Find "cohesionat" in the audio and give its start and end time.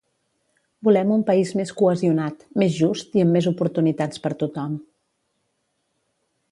1.81-2.41